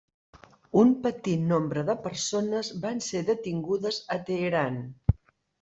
[0.83, 4.85] Un petit nombre de persones van ser detingudes a Teheran.